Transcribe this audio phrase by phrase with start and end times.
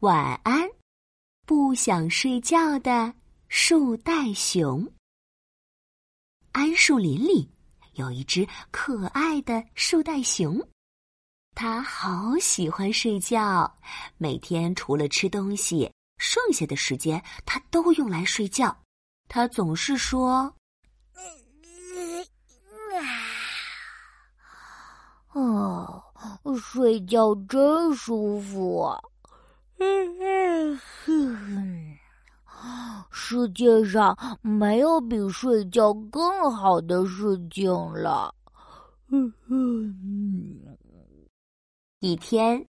[0.00, 0.70] 晚安，
[1.44, 3.12] 不想睡觉的
[3.48, 4.86] 树袋熊。
[6.52, 7.50] 桉树林里
[7.94, 10.56] 有一只可爱的树袋熊，
[11.56, 13.76] 它好喜欢睡觉，
[14.18, 18.84] 每天除了吃东西，剩下的时间它都用来睡觉。
[19.26, 20.54] 它总是说
[25.34, 26.00] ：“哦，
[26.62, 28.96] 睡觉真舒服。”
[33.10, 38.34] 世界上没有比睡觉更好的事情了。
[42.00, 42.66] 一天，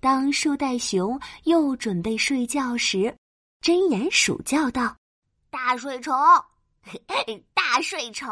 [0.00, 3.16] 当树袋熊又准备睡觉时，
[3.60, 4.96] 睁眼鼠叫道
[5.50, 6.14] ：“大睡虫，
[7.54, 8.28] 大睡虫，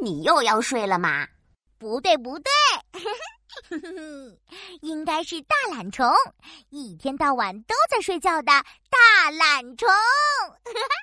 [0.00, 1.26] 你又要睡了吗
[1.78, 2.50] ？”“不对，不对。”
[4.82, 6.06] 应该是大懒虫，
[6.70, 8.52] 一天到晚都在睡觉的
[8.90, 9.88] 大懒虫。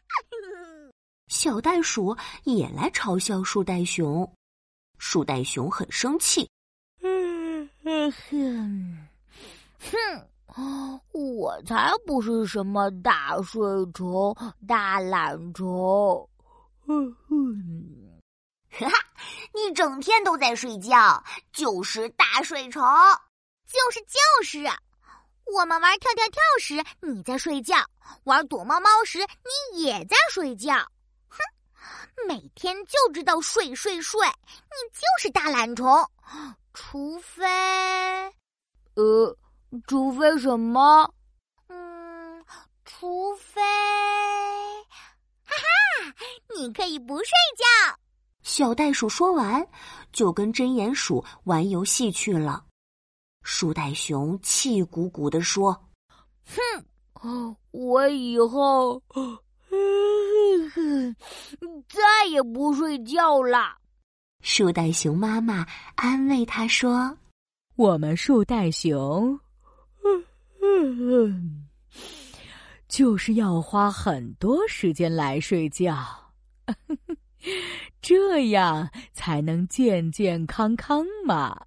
[1.28, 4.34] 小袋鼠也来嘲笑树袋熊，
[4.98, 6.50] 树袋熊很生气。
[7.02, 7.72] 哼
[10.48, 13.62] 哼，我才不是什么大睡
[13.94, 14.36] 虫、
[14.68, 16.28] 大懒虫。
[19.54, 22.84] 你整天都在睡觉，就是大睡虫，
[23.66, 24.60] 就是就是。
[25.46, 27.78] 我们玩跳跳跳时你在睡觉，
[28.26, 29.20] 玩躲猫猫时
[29.72, 30.76] 你也在睡觉。
[31.30, 31.40] 哼，
[32.28, 35.88] 每天就知道睡睡睡，你就是大懒虫。
[36.74, 37.46] 除非，
[38.96, 39.38] 呃，
[39.88, 41.12] 除非什么？
[41.70, 42.46] 嗯，
[42.84, 43.62] 除非，
[45.46, 46.14] 哈哈，
[46.56, 47.97] 你可以不睡觉。
[48.58, 49.64] 小袋鼠说完，
[50.12, 52.66] 就跟针鼹鼠玩游戏去了。
[53.44, 55.80] 树袋熊气鼓鼓地说
[57.14, 59.00] ：“哼，我以后
[61.88, 63.78] 再也不睡觉了。”
[64.42, 65.64] 树袋熊妈妈
[65.94, 67.16] 安慰他说
[67.78, 69.40] ：“我们树袋熊，
[72.88, 75.96] 就是要花很多时间来睡觉。”
[78.02, 81.60] 这样才能健健康康嘛。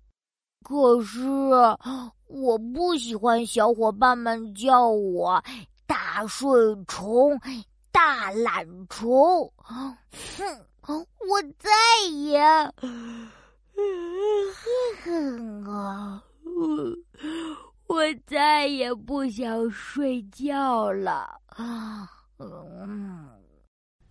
[0.63, 1.21] 可是
[2.27, 5.43] 我不喜欢小伙伴们叫我
[5.87, 6.53] 大睡
[6.87, 7.39] 虫、
[7.91, 9.53] 大懒虫。
[10.83, 11.71] 哼，我再
[12.11, 12.41] 也，
[15.05, 16.23] 哼啊，
[17.87, 21.41] 我再也不想睡觉了。
[22.39, 23.29] 嗯，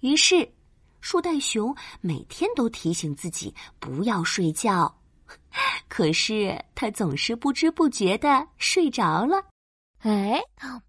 [0.01, 0.47] 于是。
[1.01, 4.93] 树袋熊每天都提醒自己不要睡觉，
[5.87, 9.43] 可是他总是不知不觉的睡着了。
[9.99, 10.41] 哎，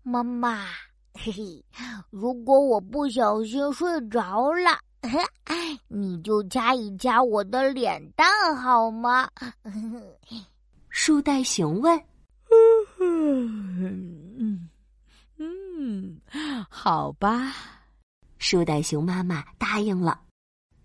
[0.02, 0.66] 妈妈，
[1.14, 1.64] 嘿嘿，
[2.10, 4.78] 如果我不小心睡着了，
[5.88, 9.28] 你就掐一掐我的脸蛋好吗？
[10.88, 12.00] 树袋熊问。
[13.00, 14.68] 嗯
[15.38, 16.20] 嗯，
[16.68, 17.52] 好吧。
[18.40, 20.18] 树袋熊妈妈答应了，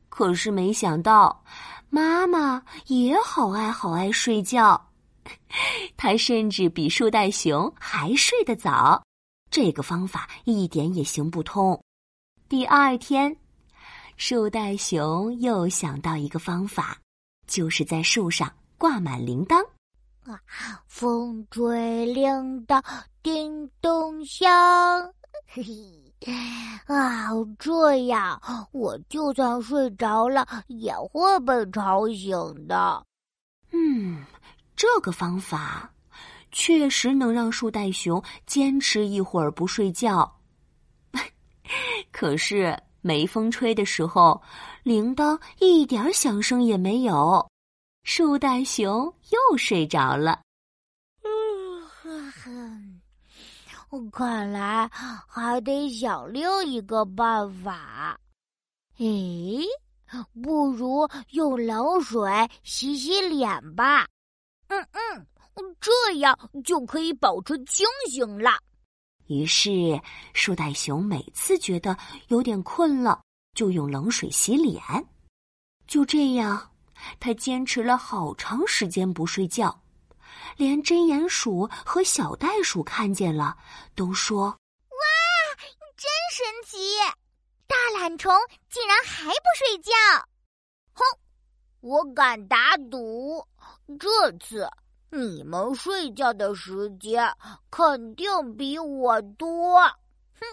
[0.09, 1.43] 可是没想到，
[1.89, 4.89] 妈妈也好爱好爱睡觉，
[5.95, 9.01] 她甚至比树袋熊还睡得早。
[9.49, 11.81] 这个方法一点也行不通。
[12.49, 13.33] 第二天，
[14.17, 16.97] 树袋熊又想到一个方法，
[17.47, 19.65] 就是在树上挂满铃铛。
[20.25, 20.37] 啊，
[20.87, 22.83] 风吹铃铛
[23.23, 24.51] 叮咚响，
[25.47, 26.04] 嘿嘿。
[26.87, 28.41] 啊，这样
[28.71, 33.05] 我就算睡着了也会被吵醒的。
[33.71, 34.23] 嗯，
[34.75, 35.89] 这个方法
[36.51, 40.31] 确实能让树袋熊坚持一会儿不睡觉。
[42.11, 44.41] 可是没风吹的时候，
[44.83, 47.47] 铃铛一点响声也没有，
[48.03, 50.41] 树袋熊又睡着了。
[54.11, 54.89] 看来
[55.27, 58.19] 还得想另一个办法。
[58.97, 59.65] 诶，
[60.43, 64.07] 不如用冷水洗洗脸吧。
[64.67, 65.27] 嗯嗯，
[65.79, 68.51] 这样就可以保持清醒了。
[69.27, 69.99] 于是，
[70.33, 71.97] 树袋熊每次觉得
[72.27, 73.21] 有点困了，
[73.55, 74.81] 就用冷水洗脸。
[75.87, 76.71] 就这样，
[77.19, 79.81] 他坚持了好长时间不睡觉。
[80.57, 83.57] 连针鼹鼠和小袋鼠看见了，
[83.95, 84.47] 都说
[84.89, 84.97] ：“哇，
[85.97, 86.77] 真神奇！
[87.67, 88.33] 大懒虫
[88.69, 89.91] 竟然还不睡觉！”
[90.93, 91.03] 哼，
[91.81, 93.45] 我敢打赌，
[93.99, 94.69] 这次
[95.09, 97.31] 你们睡觉的时间
[97.69, 99.81] 肯定比我多。
[100.39, 100.45] 哼！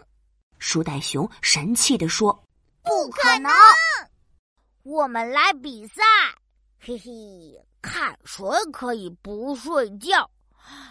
[0.58, 2.32] 树袋熊神气地说
[2.82, 3.52] ：“不可能！
[4.84, 6.02] 我们来比赛，
[6.84, 10.28] 嘿嘿，看谁可以不睡觉，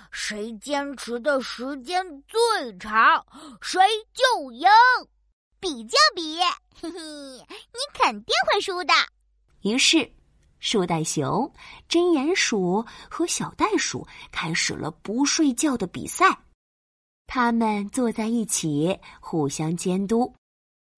[0.09, 3.25] 谁坚持的时间最长，
[3.59, 3.81] 谁
[4.13, 4.69] 就赢。
[5.59, 6.39] 比就比，
[6.79, 8.93] 嘿嘿，你肯定会输的。”
[9.63, 10.09] 于是。
[10.63, 11.51] 树袋熊、
[11.89, 16.39] 针鼹鼠和小袋鼠开始了不睡觉的比赛。
[17.25, 20.31] 他们坐在一起，互相监督。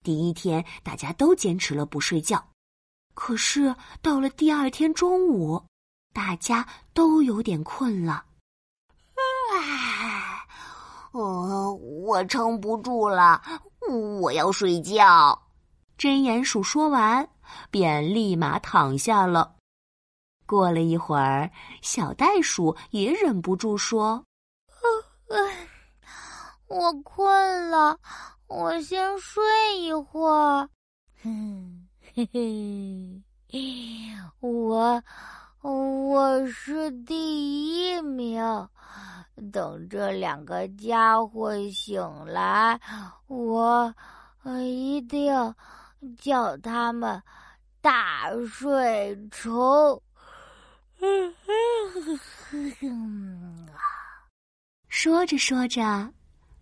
[0.02, 2.46] 第一天，大家都坚持了不睡觉。
[3.14, 5.64] 可是到了第二天中午，
[6.12, 8.24] 大家都有点困了。
[9.52, 10.40] 唉，
[11.12, 13.40] 我我撑不住了，
[14.20, 15.40] 我要睡觉。
[15.96, 17.28] 真鼹鼠说完，
[17.70, 19.54] 便立马躺下了。
[20.44, 21.50] 过了一会儿，
[21.82, 24.24] 小袋鼠也忍不住说
[26.66, 27.98] ：“我困了，
[28.48, 29.42] 我先睡
[29.78, 30.68] 一会儿。
[32.14, 33.20] ”“嘿嘿，
[34.38, 35.02] 我
[35.62, 38.40] 我是第一名。
[39.50, 42.80] 等这两个家伙醒来，
[43.26, 43.92] 我
[44.62, 45.34] 一定
[46.16, 47.20] 叫他们
[47.80, 50.00] 大睡虫。
[54.86, 56.12] ”说着说着，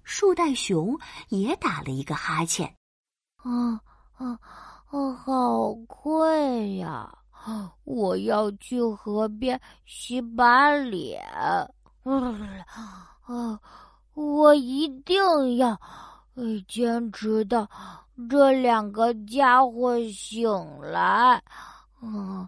[0.03, 2.75] 树袋熊也打了一个哈欠。
[3.37, 3.79] 啊
[4.15, 4.39] 啊
[4.93, 5.13] 啊！
[5.25, 7.11] 好困呀！
[7.85, 11.21] 我要去河边洗把脸。
[12.05, 13.59] 啊，
[14.15, 15.81] 我一定要
[16.69, 17.69] 坚持到
[18.29, 20.49] 这两个家伙醒
[20.81, 21.43] 来。
[22.03, 22.47] 嗯！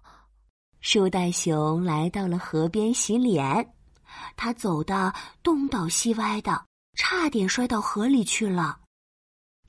[0.80, 3.66] 树袋熊来到了河边洗脸，
[4.36, 5.10] 他走的
[5.42, 6.62] 东倒西歪的，
[6.94, 8.78] 差点摔到河里去了。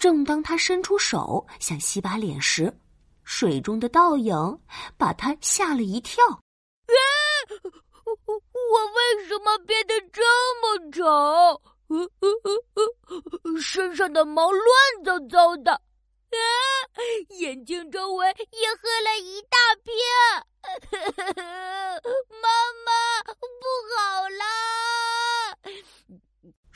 [0.06, 2.72] 正当他伸出手想洗把脸时，
[3.24, 4.36] 水中的倒影
[5.00, 6.24] 把他吓了一跳。
[6.28, 6.38] 啊！
[8.06, 10.22] 我为什么变得这
[10.62, 11.60] 么丑？
[13.60, 14.64] 身上的毛乱
[15.04, 15.72] 糟糟的。
[15.74, 15.82] 啊！
[17.40, 19.92] 眼睛周围也黑了一大片，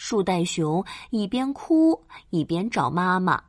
[0.10, 3.44] 树袋熊一边哭一边找妈妈。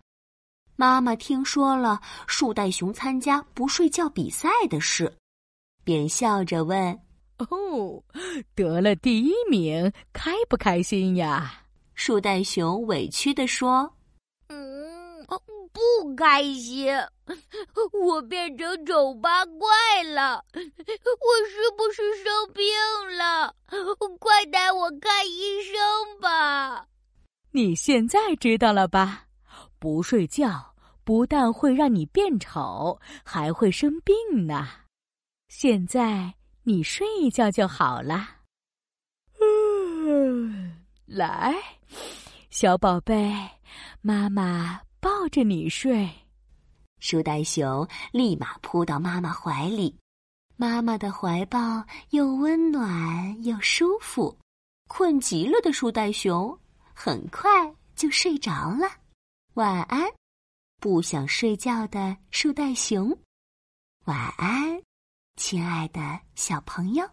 [0.76, 5.10] 妈妈听说了树袋熊参加不睡觉比赛的事，
[5.84, 7.00] 便笑着问
[7.48, 8.04] ：“哦，
[8.54, 11.50] 得了第一名，开不开心呀？”
[11.96, 13.90] 树袋熊委屈地说。
[15.72, 16.92] 不开心，
[18.02, 20.60] 我变成丑八怪了， 我
[21.48, 22.64] 是不是生病
[23.16, 23.54] 了？
[24.18, 26.86] 快带我看医生吧！
[27.52, 29.24] 你现在知道了吧？
[29.78, 30.74] 不睡觉
[31.04, 34.14] 不但会让你变丑，还会生病
[34.46, 34.68] 呢。
[35.48, 38.28] 现在你睡一觉就好了。
[39.40, 40.76] 嗯，
[41.06, 41.54] 来，
[42.50, 43.32] 小宝贝，
[44.00, 44.80] 妈妈。
[45.00, 46.08] 抱着你睡，
[46.98, 49.96] 树袋熊立马扑到妈妈怀里。
[50.56, 54.36] 妈妈的怀抱又温暖又舒服，
[54.88, 56.58] 困极了的树袋熊
[56.92, 58.86] 很快就睡着了。
[59.54, 60.06] 晚安，
[60.78, 63.16] 不想睡觉的树袋熊。
[64.04, 64.82] 晚安，
[65.36, 67.08] 亲爱的小朋友。